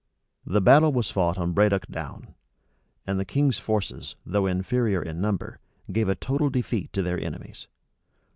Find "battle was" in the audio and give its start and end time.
0.61-1.11